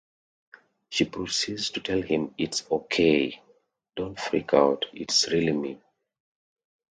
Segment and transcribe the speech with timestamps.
[0.89, 3.39] She proceeds to tell him It's okay,
[3.95, 5.79] don't freak out, it's really me.